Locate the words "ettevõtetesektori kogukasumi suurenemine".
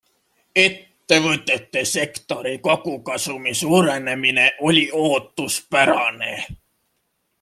0.61-4.51